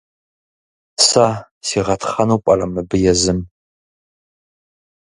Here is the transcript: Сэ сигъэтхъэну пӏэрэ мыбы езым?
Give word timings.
Сэ 1.07 1.27
сигъэтхъэну 1.67 2.41
пӏэрэ 2.43 2.65
мыбы 2.73 2.97
езым? 3.11 3.39